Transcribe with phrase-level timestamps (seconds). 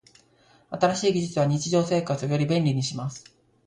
[0.71, 3.23] 新しい技術は日常生活をより便利にします。